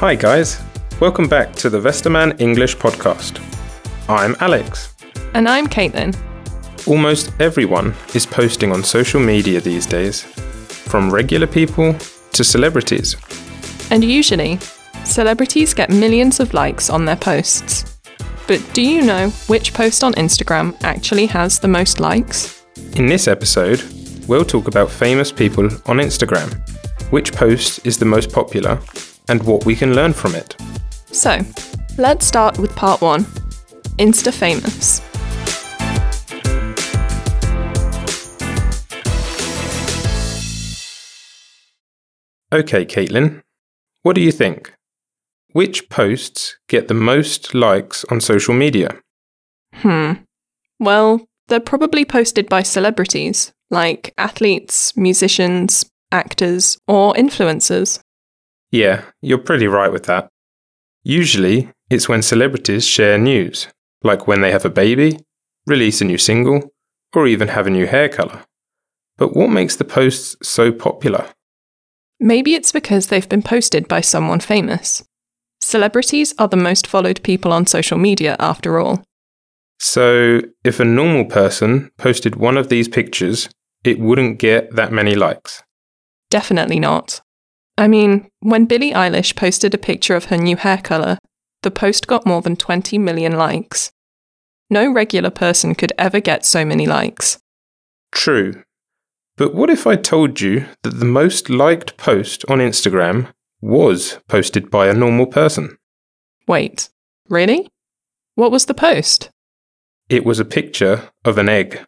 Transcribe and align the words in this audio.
Hi, 0.00 0.14
guys. 0.14 0.62
Welcome 1.00 1.26
back 1.26 1.56
to 1.56 1.68
the 1.68 1.80
Westermann 1.80 2.40
English 2.40 2.76
podcast. 2.76 3.40
I'm 4.08 4.36
Alex. 4.38 4.94
And 5.34 5.48
I'm 5.48 5.66
Caitlin. 5.66 6.16
Almost 6.86 7.32
everyone 7.40 7.92
is 8.14 8.24
posting 8.24 8.70
on 8.70 8.84
social 8.84 9.20
media 9.20 9.60
these 9.60 9.86
days, 9.86 10.22
from 10.22 11.10
regular 11.10 11.48
people 11.48 11.96
to 12.30 12.44
celebrities. 12.44 13.16
And 13.90 14.04
usually, 14.04 14.60
celebrities 15.02 15.74
get 15.74 15.90
millions 15.90 16.38
of 16.38 16.54
likes 16.54 16.90
on 16.90 17.04
their 17.04 17.16
posts. 17.16 17.98
But 18.46 18.62
do 18.74 18.82
you 18.82 19.02
know 19.02 19.30
which 19.48 19.74
post 19.74 20.04
on 20.04 20.12
Instagram 20.14 20.76
actually 20.84 21.26
has 21.26 21.58
the 21.58 21.66
most 21.66 21.98
likes? 21.98 22.64
In 22.94 23.06
this 23.06 23.26
episode, 23.26 23.82
we'll 24.28 24.44
talk 24.44 24.68
about 24.68 24.92
famous 24.92 25.32
people 25.32 25.64
on 25.86 25.98
Instagram, 25.98 26.56
which 27.10 27.32
post 27.32 27.84
is 27.84 27.98
the 27.98 28.04
most 28.04 28.30
popular, 28.30 28.78
and 29.28 29.42
what 29.44 29.64
we 29.64 29.76
can 29.76 29.94
learn 29.94 30.12
from 30.12 30.34
it. 30.34 30.56
So, 31.06 31.40
let's 31.96 32.26
start 32.26 32.58
with 32.58 32.74
part 32.74 33.00
one 33.00 33.24
Insta 33.98 34.32
Famous. 34.32 35.02
Okay, 42.50 42.86
Caitlin, 42.86 43.42
what 44.02 44.14
do 44.14 44.22
you 44.22 44.32
think? 44.32 44.72
Which 45.52 45.90
posts 45.90 46.56
get 46.68 46.88
the 46.88 46.94
most 46.94 47.54
likes 47.54 48.04
on 48.10 48.20
social 48.20 48.54
media? 48.54 49.00
Hmm. 49.74 50.12
Well, 50.80 51.26
they're 51.48 51.60
probably 51.60 52.04
posted 52.04 52.48
by 52.48 52.62
celebrities, 52.62 53.52
like 53.70 54.14
athletes, 54.16 54.96
musicians, 54.96 55.84
actors, 56.10 56.78
or 56.86 57.12
influencers. 57.14 58.00
Yeah, 58.70 59.04
you're 59.20 59.38
pretty 59.38 59.66
right 59.66 59.92
with 59.92 60.04
that. 60.04 60.28
Usually, 61.02 61.70
it's 61.90 62.08
when 62.08 62.22
celebrities 62.22 62.86
share 62.86 63.18
news, 63.18 63.68
like 64.02 64.26
when 64.26 64.40
they 64.40 64.50
have 64.50 64.64
a 64.64 64.70
baby, 64.70 65.20
release 65.66 66.00
a 66.00 66.04
new 66.04 66.18
single, 66.18 66.72
or 67.14 67.26
even 67.26 67.48
have 67.48 67.66
a 67.66 67.70
new 67.70 67.86
hair 67.86 68.08
colour. 68.08 68.44
But 69.16 69.34
what 69.34 69.50
makes 69.50 69.76
the 69.76 69.84
posts 69.84 70.36
so 70.42 70.70
popular? 70.70 71.28
Maybe 72.20 72.54
it's 72.54 72.72
because 72.72 73.06
they've 73.06 73.28
been 73.28 73.42
posted 73.42 73.88
by 73.88 74.00
someone 74.00 74.40
famous. 74.40 75.04
Celebrities 75.60 76.34
are 76.38 76.48
the 76.48 76.56
most 76.56 76.86
followed 76.86 77.22
people 77.22 77.52
on 77.52 77.66
social 77.66 77.98
media, 77.98 78.36
after 78.38 78.78
all. 78.78 79.02
So, 79.78 80.40
if 80.64 80.80
a 80.80 80.84
normal 80.84 81.24
person 81.26 81.90
posted 81.96 82.36
one 82.36 82.56
of 82.56 82.68
these 82.68 82.88
pictures, 82.88 83.48
it 83.84 84.00
wouldn't 84.00 84.40
get 84.40 84.74
that 84.74 84.92
many 84.92 85.14
likes. 85.14 85.62
Definitely 86.30 86.80
not. 86.80 87.20
I 87.78 87.86
mean, 87.86 88.28
when 88.40 88.64
Billie 88.64 88.90
Eilish 88.90 89.36
posted 89.36 89.72
a 89.72 89.78
picture 89.78 90.16
of 90.16 90.26
her 90.26 90.36
new 90.36 90.56
hair 90.56 90.78
colour, 90.78 91.16
the 91.62 91.70
post 91.70 92.08
got 92.08 92.26
more 92.26 92.42
than 92.42 92.56
20 92.56 92.98
million 92.98 93.38
likes. 93.38 93.92
No 94.68 94.92
regular 94.92 95.30
person 95.30 95.76
could 95.76 95.92
ever 95.96 96.18
get 96.18 96.44
so 96.44 96.64
many 96.64 96.88
likes. 96.88 97.38
True. 98.10 98.64
But 99.36 99.54
what 99.54 99.70
if 99.70 99.86
I 99.86 99.94
told 99.94 100.40
you 100.40 100.66
that 100.82 100.98
the 100.98 101.04
most 101.04 101.48
liked 101.48 101.96
post 101.96 102.44
on 102.48 102.58
Instagram 102.58 103.28
was 103.60 104.18
posted 104.26 104.72
by 104.72 104.88
a 104.88 104.92
normal 104.94 105.26
person? 105.26 105.78
Wait, 106.48 106.88
really? 107.28 107.68
What 108.34 108.50
was 108.50 108.66
the 108.66 108.74
post? 108.74 109.30
It 110.08 110.24
was 110.24 110.40
a 110.40 110.44
picture 110.44 111.10
of 111.24 111.38
an 111.38 111.48
egg. 111.48 111.86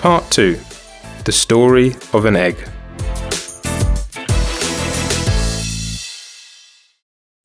Part 0.00 0.30
2 0.30 0.60
The 1.24 1.30
Story 1.30 1.94
of 2.12 2.24
an 2.24 2.34
Egg. 2.34 2.56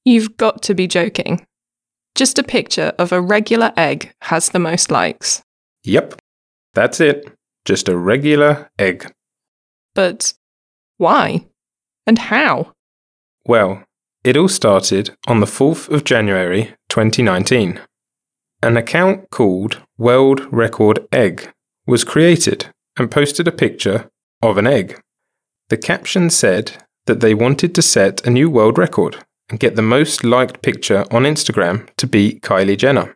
You've 0.03 0.36
got 0.36 0.64
to 0.64 0.73
be 0.73 0.88
joking. 0.88 1.45
Just 2.16 2.39
a 2.39 2.43
picture 2.43 2.93
of 2.98 3.11
a 3.11 3.21
regular 3.21 3.73
egg 3.77 4.14
has 4.23 4.49
the 4.49 4.58
most 4.58 4.89
likes. 4.89 5.43
Yep, 5.83 6.20
that's 6.73 6.99
it. 6.99 7.32
Just 7.66 7.87
a 7.87 7.95
regular 7.95 8.71
egg. 8.80 9.14
But 9.93 10.33
why? 10.98 11.45
And 12.08 12.17
how? 12.17 12.73
Well, 13.45 13.83
it 14.23 14.36
all 14.36 14.49
started 14.49 15.16
on 15.27 15.39
the 15.39 15.45
4th 15.45 15.87
of 15.89 16.04
January 16.04 16.73
2019. 16.89 17.80
An 18.64 18.76
account 18.76 19.30
called 19.30 19.83
World 19.99 20.52
Record 20.52 21.08
Egg 21.11 21.52
was 21.86 22.04
created 22.04 22.71
and 22.97 23.11
posted 23.11 23.47
a 23.47 23.52
picture 23.52 24.09
of 24.41 24.58
an 24.58 24.67
egg. 24.67 24.99
The 25.69 25.77
caption 25.77 26.30
said 26.30 26.83
that 27.05 27.19
they 27.19 27.33
wanted 27.33 27.73
to 27.75 27.81
set 27.81 28.25
a 28.25 28.30
new 28.30 28.49
world 28.49 28.77
record 28.77 29.25
and 29.49 29.59
get 29.59 29.75
the 29.75 29.81
most 29.81 30.23
liked 30.23 30.61
picture 30.61 31.05
on 31.11 31.23
Instagram 31.23 31.89
to 31.97 32.07
beat 32.07 32.41
Kylie 32.41 32.77
Jenner. 32.77 33.15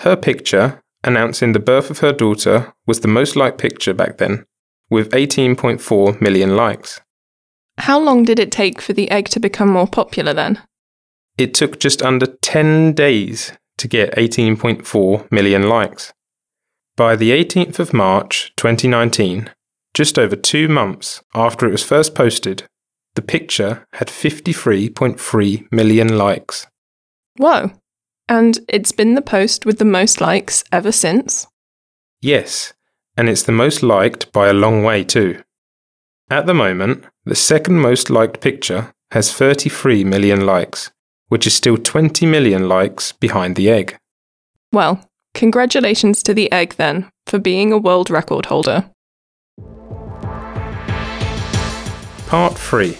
Her 0.00 0.16
picture, 0.16 0.82
announcing 1.02 1.52
the 1.52 1.58
birth 1.58 1.90
of 1.90 1.98
her 1.98 2.12
daughter, 2.12 2.72
was 2.86 3.00
the 3.00 3.08
most 3.08 3.34
liked 3.36 3.58
picture 3.58 3.94
back 3.94 4.18
then, 4.18 4.44
with 4.90 5.10
18.4 5.10 6.20
million 6.20 6.56
likes. 6.56 7.00
How 7.78 7.98
long 7.98 8.24
did 8.24 8.38
it 8.38 8.52
take 8.52 8.80
for 8.80 8.92
the 8.92 9.10
egg 9.10 9.28
to 9.30 9.40
become 9.40 9.68
more 9.68 9.86
popular 9.86 10.34
then? 10.34 10.60
It 11.36 11.54
took 11.54 11.78
just 11.78 12.02
under 12.02 12.26
10 12.26 12.92
days 12.92 13.52
to 13.78 13.88
get 13.88 14.14
18.4 14.16 15.30
million 15.30 15.68
likes. 15.68 16.12
By 16.98 17.14
the 17.14 17.30
18th 17.30 17.78
of 17.78 17.94
March 17.94 18.52
2019, 18.56 19.50
just 19.94 20.18
over 20.18 20.34
two 20.34 20.66
months 20.66 21.22
after 21.32 21.64
it 21.64 21.70
was 21.70 21.84
first 21.84 22.12
posted, 22.12 22.64
the 23.14 23.22
picture 23.22 23.86
had 23.92 24.08
53.3 24.08 25.70
million 25.70 26.18
likes. 26.18 26.66
Whoa. 27.36 27.70
And 28.28 28.58
it's 28.68 28.90
been 28.90 29.14
the 29.14 29.22
post 29.22 29.64
with 29.64 29.78
the 29.78 29.84
most 29.84 30.20
likes 30.20 30.64
ever 30.72 30.90
since? 30.90 31.46
Yes, 32.20 32.72
and 33.16 33.28
it's 33.28 33.44
the 33.44 33.52
most 33.52 33.84
liked 33.84 34.32
by 34.32 34.48
a 34.48 34.52
long 34.52 34.82
way 34.82 35.04
too. 35.04 35.40
At 36.28 36.46
the 36.46 36.54
moment, 36.54 37.04
the 37.24 37.36
second 37.36 37.78
most 37.78 38.10
liked 38.10 38.40
picture 38.40 38.92
has 39.12 39.32
33 39.32 40.02
million 40.02 40.44
likes, 40.44 40.90
which 41.28 41.46
is 41.46 41.54
still 41.54 41.76
20 41.76 42.26
million 42.26 42.68
likes 42.68 43.12
behind 43.12 43.54
the 43.54 43.70
egg. 43.70 43.96
Well, 44.72 45.07
congratulations 45.38 46.20
to 46.24 46.34
the 46.34 46.50
egg 46.50 46.74
then 46.74 47.08
for 47.26 47.38
being 47.38 47.72
a 47.72 47.78
world 47.78 48.10
record 48.10 48.46
holder. 48.46 48.90
Part 52.26 52.58
3 52.58 52.98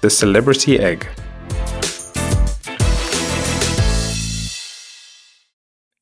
The 0.00 0.10
Celebrity 0.10 0.80
Egg. 0.80 1.06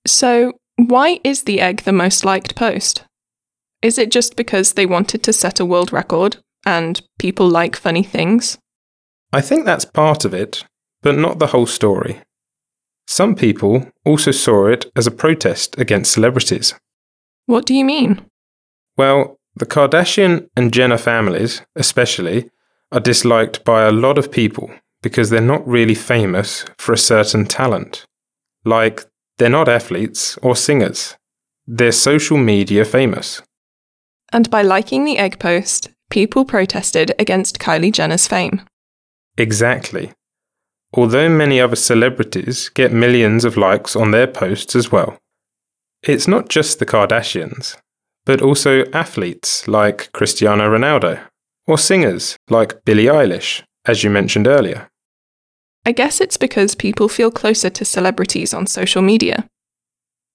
So, 0.06 0.52
why 0.76 1.18
is 1.24 1.42
the 1.42 1.60
egg 1.60 1.82
the 1.82 1.92
most 1.92 2.24
liked 2.24 2.54
post? 2.54 3.04
Is 3.82 3.98
it 3.98 4.12
just 4.12 4.36
because 4.36 4.74
they 4.74 4.86
wanted 4.86 5.22
to 5.24 5.32
set 5.32 5.60
a 5.60 5.66
world 5.66 5.92
record 5.92 6.36
and 6.64 7.02
people 7.18 7.48
like 7.48 7.74
funny 7.74 8.04
things? 8.04 8.58
I 9.32 9.40
think 9.40 9.64
that's 9.64 9.84
part 9.84 10.24
of 10.24 10.32
it, 10.32 10.64
but 11.02 11.16
not 11.16 11.40
the 11.40 11.48
whole 11.48 11.66
story. 11.66 12.20
Some 13.06 13.34
people 13.34 13.90
also 14.04 14.30
saw 14.30 14.66
it 14.66 14.90
as 14.96 15.06
a 15.06 15.10
protest 15.10 15.78
against 15.78 16.12
celebrities. 16.12 16.74
What 17.46 17.66
do 17.66 17.74
you 17.74 17.84
mean? 17.84 18.24
Well, 18.96 19.38
the 19.56 19.66
Kardashian 19.66 20.48
and 20.56 20.72
Jenner 20.72 20.98
families, 20.98 21.62
especially, 21.76 22.50
are 22.90 23.00
disliked 23.00 23.64
by 23.64 23.82
a 23.82 23.92
lot 23.92 24.18
of 24.18 24.32
people 24.32 24.70
because 25.02 25.30
they're 25.30 25.40
not 25.40 25.66
really 25.66 25.94
famous 25.94 26.64
for 26.78 26.92
a 26.92 26.98
certain 26.98 27.44
talent. 27.44 28.06
Like, 28.64 29.04
they're 29.38 29.50
not 29.50 29.68
athletes 29.68 30.38
or 30.38 30.56
singers, 30.56 31.16
they're 31.66 31.92
social 31.92 32.36
media 32.38 32.84
famous. 32.84 33.42
And 34.32 34.50
by 34.50 34.62
liking 34.62 35.04
the 35.04 35.18
egg 35.18 35.38
post, 35.38 35.90
people 36.10 36.44
protested 36.44 37.14
against 37.18 37.58
Kylie 37.58 37.92
Jenner's 37.92 38.26
fame. 38.26 38.62
Exactly. 39.36 40.12
Although 40.96 41.28
many 41.28 41.60
other 41.60 41.76
celebrities 41.76 42.68
get 42.68 42.92
millions 42.92 43.44
of 43.44 43.56
likes 43.56 43.96
on 43.96 44.12
their 44.12 44.28
posts 44.28 44.76
as 44.76 44.92
well. 44.92 45.18
It's 46.02 46.28
not 46.28 46.48
just 46.48 46.78
the 46.78 46.86
Kardashians, 46.86 47.76
but 48.24 48.40
also 48.40 48.84
athletes 48.92 49.66
like 49.66 50.12
Cristiano 50.12 50.68
Ronaldo, 50.70 51.20
or 51.66 51.78
singers 51.78 52.36
like 52.48 52.84
Billie 52.84 53.06
Eilish, 53.06 53.62
as 53.86 54.04
you 54.04 54.10
mentioned 54.10 54.46
earlier. 54.46 54.88
I 55.84 55.92
guess 55.92 56.20
it's 56.20 56.36
because 56.36 56.74
people 56.74 57.08
feel 57.08 57.30
closer 57.30 57.70
to 57.70 57.84
celebrities 57.84 58.54
on 58.54 58.66
social 58.66 59.02
media. 59.02 59.48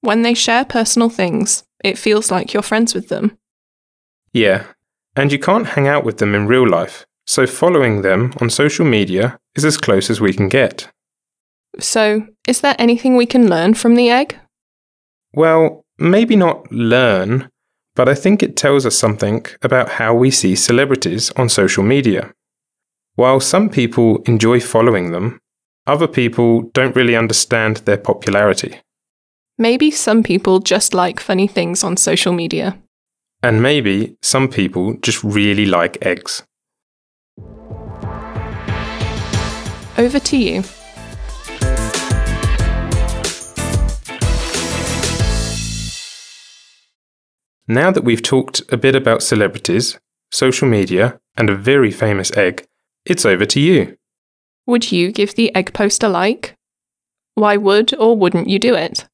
When 0.02 0.24
they 0.24 0.34
share 0.34 0.66
personal 0.66 1.10
things, 1.10 1.64
it 1.84 1.98
feels 1.98 2.32
like 2.32 2.54
you're 2.54 2.64
friends 2.64 2.94
with 2.94 3.08
them. 3.08 3.38
Yeah, 4.34 4.66
and 5.16 5.32
you 5.32 5.40
can't 5.40 5.68
hang 5.68 5.88
out 5.88 6.04
with 6.04 6.18
them 6.18 6.36
in 6.36 6.48
real 6.48 6.68
life, 6.68 7.06
so 7.30 7.46
following 7.46 8.02
them 8.02 8.34
on 8.42 8.50
social 8.50 8.84
media 8.84 9.38
is 9.54 9.64
as 9.64 9.78
close 9.78 10.10
as 10.10 10.20
we 10.20 10.34
can 10.34 10.50
get. 10.50 10.90
So, 11.80 12.26
is 12.48 12.62
there 12.62 12.76
anything 12.80 13.16
we 13.16 13.28
can 13.28 13.48
learn 13.48 13.76
from 13.76 13.96
the 13.96 14.10
egg? 14.10 14.36
Well, 15.34 15.86
maybe 16.00 16.36
not 16.36 16.72
learn, 16.72 17.50
but 17.96 18.10
I 18.10 18.16
think 18.16 18.42
it 18.42 18.58
tells 18.58 18.84
us 18.84 18.96
something 18.96 19.46
about 19.62 19.90
how 19.90 20.16
we 20.16 20.32
see 20.32 20.56
celebrities 20.56 21.32
on 21.36 21.50
social 21.50 21.84
media. 21.84 22.34
While 23.14 23.40
some 23.42 23.70
people 23.70 24.24
enjoy 24.26 24.60
following 24.60 25.12
them, 25.12 25.40
other 25.86 26.08
people 26.08 26.64
don't 26.74 26.96
really 26.96 27.16
understand 27.16 27.78
their 27.86 27.98
popularity. 27.98 28.82
Maybe 29.60 29.92
some 29.92 30.24
people 30.24 30.58
just 30.60 30.96
like 30.96 31.20
funny 31.20 31.48
things 31.48 31.84
on 31.84 31.96
social 31.96 32.34
media. 32.34 32.76
And 33.44 33.62
maybe 33.62 34.18
some 34.24 34.48
people 34.48 34.96
just 35.04 35.24
really 35.24 35.66
like 35.68 36.04
eggs. 36.04 36.44
Over 40.00 40.18
to 40.18 40.38
you. 40.38 40.64
Now 47.68 47.92
that 47.92 48.06
we've 48.06 48.22
talked 48.22 48.62
a 48.70 48.78
bit 48.78 48.96
about 48.96 49.22
celebrities, 49.22 50.00
social 50.32 50.70
media, 50.70 51.20
and 51.36 51.50
a 51.50 51.56
very 51.56 51.92
famous 51.92 52.32
egg, 52.38 52.66
it's 53.06 53.26
over 53.26 53.46
to 53.48 53.60
you. 53.60 53.98
Would 54.66 54.90
you 54.90 55.12
give 55.12 55.36
the 55.36 55.54
egg 55.54 55.74
post 55.74 56.02
a 56.02 56.08
like? 56.08 56.56
Why 57.36 57.58
would 57.58 57.94
or 57.96 58.16
wouldn't 58.16 58.48
you 58.48 58.58
do 58.58 58.76
it? 58.76 59.06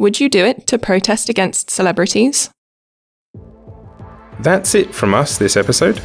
Would 0.00 0.18
you 0.18 0.28
do 0.28 0.44
it 0.44 0.66
to 0.66 0.80
protest 0.80 1.28
against 1.28 1.70
celebrities? 1.70 2.50
That's 4.40 4.74
it 4.74 4.92
from 4.92 5.14
us 5.14 5.38
this 5.38 5.56
episode. 5.56 6.02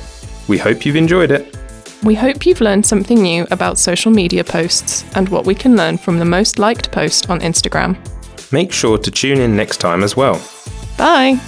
We 0.48 0.60
hope 0.60 0.86
you've 0.86 0.96
enjoyed 0.96 1.32
it. 1.32 1.57
We 2.04 2.16
hope 2.16 2.46
you've 2.46 2.62
learned 2.62 2.86
something 2.86 3.22
new 3.22 3.48
about 3.52 3.78
social 3.78 4.12
media 4.12 4.44
posts 4.44 5.06
and 5.16 5.30
what 5.30 5.46
we 5.46 5.56
can 5.56 5.76
learn 5.76 5.98
from 5.98 6.20
the 6.20 6.26
most 6.26 6.60
liked 6.60 6.92
post 6.92 7.30
on 7.30 7.40
Instagram. 7.40 7.98
Make 8.52 8.72
sure 8.72 8.98
to 8.98 9.12
tune 9.12 9.40
in 9.40 9.56
next 9.56 9.78
time 9.78 10.04
as 10.04 10.16
well. 10.16 10.42
Bye! 10.98 11.40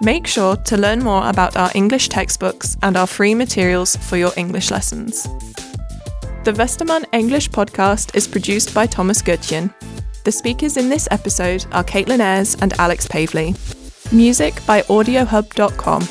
Make 0.00 0.28
sure 0.28 0.54
to 0.56 0.76
learn 0.76 1.00
more 1.00 1.28
about 1.28 1.56
our 1.56 1.70
English 1.74 2.08
textbooks 2.08 2.76
and 2.82 2.96
our 2.96 3.06
free 3.06 3.34
materials 3.34 3.96
for 3.96 4.16
your 4.16 4.32
English 4.36 4.70
lessons. 4.70 5.24
The 6.44 6.52
Westermann 6.52 7.04
English 7.12 7.50
podcast 7.50 8.14
is 8.14 8.28
produced 8.28 8.72
by 8.74 8.86
Thomas 8.86 9.20
Goodchen. 9.22 9.74
The 10.24 10.32
speakers 10.32 10.76
in 10.76 10.88
this 10.88 11.08
episode 11.10 11.66
are 11.72 11.82
Caitlin 11.82 12.20
Ayres 12.20 12.54
and 12.60 12.72
Alex 12.78 13.08
Pavley. 13.08 13.54
Music 14.12 14.54
by 14.66 14.82
AudioHub.com. 14.82 16.02